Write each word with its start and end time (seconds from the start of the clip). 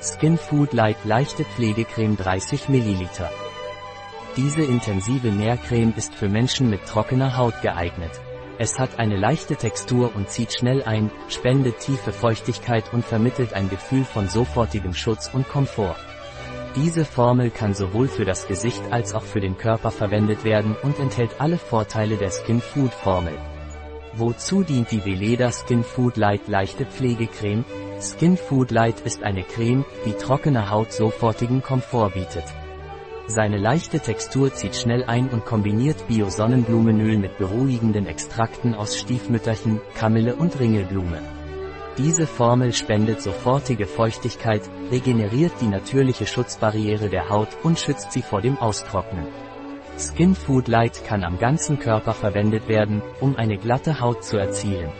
Skin 0.00 0.36
Food 0.36 0.74
Light 0.74 0.98
leichte 1.04 1.44
Pflegecreme 1.44 2.16
30 2.16 2.68
ml. 2.68 3.08
Diese 4.36 4.62
intensive 4.62 5.28
Nährcreme 5.28 5.94
ist 5.96 6.14
für 6.14 6.28
Menschen 6.28 6.68
mit 6.68 6.84
trockener 6.84 7.38
Haut 7.38 7.62
geeignet. 7.62 8.10
Es 8.58 8.78
hat 8.78 8.98
eine 8.98 9.16
leichte 9.16 9.56
Textur 9.56 10.14
und 10.14 10.28
zieht 10.28 10.52
schnell 10.52 10.82
ein, 10.82 11.10
spendet 11.28 11.78
tiefe 11.78 12.12
Feuchtigkeit 12.12 12.92
und 12.92 13.06
vermittelt 13.06 13.54
ein 13.54 13.70
Gefühl 13.70 14.04
von 14.04 14.28
sofortigem 14.28 14.92
Schutz 14.92 15.30
und 15.32 15.48
Komfort. 15.48 15.96
Diese 16.74 17.06
Formel 17.06 17.50
kann 17.50 17.72
sowohl 17.72 18.08
für 18.08 18.26
das 18.26 18.46
Gesicht 18.48 18.82
als 18.90 19.14
auch 19.14 19.24
für 19.24 19.40
den 19.40 19.56
Körper 19.56 19.90
verwendet 19.90 20.44
werden 20.44 20.76
und 20.82 20.98
enthält 20.98 21.40
alle 21.40 21.56
Vorteile 21.56 22.18
der 22.18 22.30
Skin 22.30 22.60
Food 22.60 22.92
Formel. 22.92 23.32
Wozu 24.18 24.62
dient 24.62 24.90
die 24.92 25.04
Veleda 25.04 25.52
Skin 25.52 25.84
Food 25.84 26.16
Light 26.16 26.48
leichte 26.48 26.86
Pflegecreme? 26.86 27.66
Skin 28.00 28.38
Food 28.38 28.70
Light 28.70 29.00
ist 29.00 29.22
eine 29.22 29.42
Creme, 29.42 29.84
die 30.06 30.14
trockene 30.14 30.70
Haut 30.70 30.90
sofortigen 30.90 31.62
Komfort 31.62 32.14
bietet. 32.14 32.44
Seine 33.26 33.58
leichte 33.58 34.00
Textur 34.00 34.54
zieht 34.54 34.74
schnell 34.74 35.04
ein 35.04 35.28
und 35.28 35.44
kombiniert 35.44 36.08
Bio-Sonnenblumenöl 36.08 37.18
mit 37.18 37.36
beruhigenden 37.36 38.06
Extrakten 38.06 38.74
aus 38.74 38.96
Stiefmütterchen, 38.96 39.82
Kamille 39.94 40.34
und 40.36 40.58
Ringelblume. 40.58 41.20
Diese 41.98 42.26
Formel 42.26 42.72
spendet 42.72 43.20
sofortige 43.20 43.86
Feuchtigkeit, 43.86 44.62
regeneriert 44.90 45.52
die 45.60 45.68
natürliche 45.68 46.26
Schutzbarriere 46.26 47.10
der 47.10 47.28
Haut 47.28 47.48
und 47.62 47.78
schützt 47.78 48.12
sie 48.12 48.22
vor 48.22 48.40
dem 48.40 48.56
Austrocknen. 48.56 49.26
Skin 49.98 50.34
Food 50.34 50.68
Light 50.68 51.04
kann 51.06 51.24
am 51.24 51.38
ganzen 51.38 51.78
Körper 51.78 52.12
verwendet 52.12 52.68
werden, 52.68 53.00
um 53.20 53.34
eine 53.36 53.56
glatte 53.56 53.98
Haut 53.98 54.24
zu 54.24 54.36
erzielen. 54.36 54.92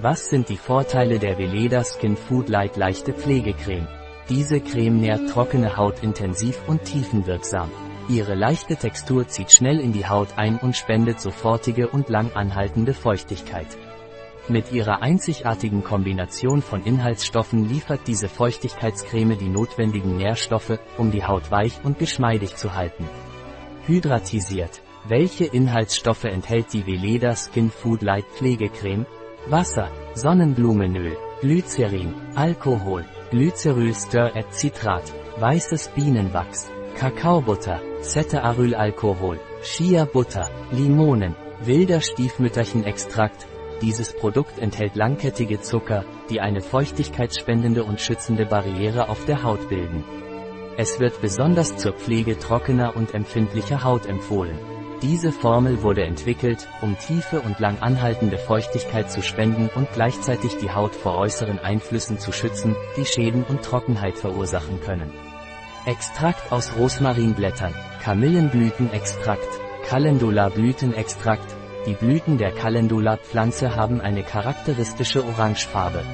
Was 0.00 0.28
sind 0.28 0.50
die 0.50 0.58
Vorteile 0.58 1.18
der 1.18 1.38
Veleda 1.38 1.82
Skin 1.82 2.14
Food 2.14 2.50
Light 2.50 2.76
leichte 2.76 3.14
Pflegecreme? 3.14 3.88
Diese 4.28 4.60
Creme 4.60 5.00
nährt 5.00 5.30
trockene 5.30 5.78
Haut 5.78 6.02
intensiv 6.02 6.60
und 6.66 6.84
tiefenwirksam. 6.84 7.70
Ihre 8.10 8.34
leichte 8.34 8.76
Textur 8.76 9.26
zieht 9.28 9.50
schnell 9.50 9.80
in 9.80 9.94
die 9.94 10.06
Haut 10.06 10.28
ein 10.36 10.58
und 10.58 10.76
spendet 10.76 11.20
sofortige 11.20 11.88
und 11.88 12.10
lang 12.10 12.30
anhaltende 12.34 12.92
Feuchtigkeit. 12.92 13.78
Mit 14.48 14.72
ihrer 14.72 15.00
einzigartigen 15.00 15.82
Kombination 15.82 16.60
von 16.60 16.84
Inhaltsstoffen 16.84 17.66
liefert 17.66 18.00
diese 18.06 18.28
Feuchtigkeitscreme 18.28 19.38
die 19.38 19.48
notwendigen 19.48 20.18
Nährstoffe, 20.18 20.78
um 20.98 21.10
die 21.10 21.24
Haut 21.24 21.50
weich 21.50 21.80
und 21.82 21.98
geschmeidig 21.98 22.56
zu 22.56 22.74
halten. 22.74 23.08
Hydratisiert. 23.88 24.82
Welche 25.08 25.46
Inhaltsstoffe 25.46 26.24
enthält 26.24 26.74
die 26.74 26.86
Veleda 26.86 27.34
Skin 27.34 27.70
Food 27.70 28.02
Light 28.02 28.26
Pflegecreme? 28.34 29.06
Wasser, 29.46 29.90
Sonnenblumenöl, 30.14 31.16
Glycerin, 31.40 32.14
Alkohol, 32.34 33.06
Glycerylster-et-Citrat, 33.30 35.14
weißes 35.38 35.88
Bienenwachs, 35.94 36.70
Kakaobutter, 36.98 37.80
Ceterarylalkohol, 38.02 39.40
Shea-Butter, 39.62 40.50
Limonen, 40.70 41.34
wilder 41.64 42.02
Stiefmütterchenextrakt, 42.02 43.46
dieses 43.80 44.14
Produkt 44.14 44.58
enthält 44.58 44.96
langkettige 44.96 45.62
Zucker, 45.62 46.04
die 46.28 46.42
eine 46.42 46.60
feuchtigkeitsspendende 46.60 47.84
und 47.84 48.02
schützende 48.02 48.44
Barriere 48.44 49.08
auf 49.08 49.24
der 49.24 49.44
Haut 49.44 49.70
bilden. 49.70 50.04
Es 50.80 51.00
wird 51.00 51.20
besonders 51.20 51.76
zur 51.76 51.92
Pflege 51.92 52.38
trockener 52.38 52.94
und 52.94 53.12
empfindlicher 53.12 53.82
Haut 53.82 54.06
empfohlen. 54.06 54.56
Diese 55.02 55.32
Formel 55.32 55.82
wurde 55.82 56.04
entwickelt, 56.04 56.68
um 56.82 56.96
tiefe 56.96 57.40
und 57.40 57.58
lang 57.58 57.80
anhaltende 57.80 58.38
Feuchtigkeit 58.38 59.10
zu 59.10 59.20
spenden 59.20 59.70
und 59.74 59.92
gleichzeitig 59.92 60.56
die 60.58 60.70
Haut 60.70 60.94
vor 60.94 61.18
äußeren 61.18 61.58
Einflüssen 61.58 62.20
zu 62.20 62.30
schützen, 62.30 62.76
die 62.96 63.04
Schäden 63.04 63.42
und 63.42 63.64
Trockenheit 63.64 64.18
verursachen 64.18 64.80
können. 64.80 65.12
Extrakt 65.84 66.52
aus 66.52 66.70
Rosmarinblättern, 66.78 67.74
Kamillenblütenextrakt, 68.04 69.48
Calendula-Blütenextrakt, 69.88 71.56
die 71.86 71.94
Blüten 71.94 72.38
der 72.38 72.52
Calendula-Pflanze 72.52 73.74
haben 73.74 74.00
eine 74.00 74.22
charakteristische 74.22 75.24
Orangefarbe. 75.24 76.04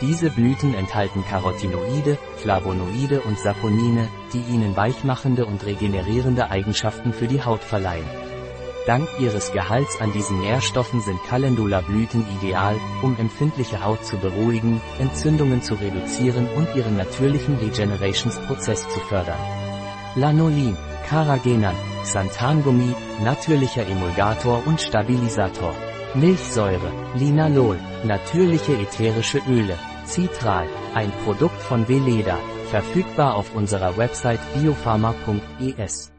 Diese 0.00 0.30
Blüten 0.30 0.74
enthalten 0.74 1.24
Carotinoide, 1.24 2.18
Flavonoide 2.36 3.20
und 3.22 3.36
Saponine, 3.36 4.08
die 4.32 4.42
ihnen 4.52 4.76
weichmachende 4.76 5.44
und 5.44 5.66
regenerierende 5.66 6.50
Eigenschaften 6.50 7.12
für 7.12 7.26
die 7.26 7.42
Haut 7.42 7.64
verleihen. 7.64 8.06
Dank 8.86 9.08
ihres 9.18 9.50
Gehalts 9.50 10.00
an 10.00 10.12
diesen 10.12 10.40
Nährstoffen 10.40 11.00
sind 11.00 11.18
Calendula-Blüten 11.28 12.24
ideal, 12.38 12.76
um 13.02 13.16
empfindliche 13.18 13.84
Haut 13.84 14.04
zu 14.04 14.16
beruhigen, 14.18 14.80
Entzündungen 15.00 15.62
zu 15.62 15.74
reduzieren 15.74 16.46
und 16.56 16.74
ihren 16.76 16.96
natürlichen 16.96 17.56
Regenerationsprozess 17.56 18.88
zu 18.88 19.00
fördern. 19.00 19.40
Lanolin, 20.14 20.76
Carrageenan, 21.08 21.74
Xanthangummi, 22.04 22.94
natürlicher 23.24 23.86
Emulgator 23.86 24.62
und 24.64 24.80
Stabilisator. 24.80 25.74
Milchsäure, 26.14 26.90
Linalol, 27.14 27.78
natürliche 28.04 28.72
ätherische 28.72 29.40
Öle, 29.48 29.76
Citral, 30.06 30.66
ein 30.94 31.12
Produkt 31.24 31.60
von 31.60 31.86
Veleda, 31.86 32.38
verfügbar 32.70 33.34
auf 33.34 33.54
unserer 33.54 33.96
Website 33.96 34.40
biopharma.es. 34.54 36.10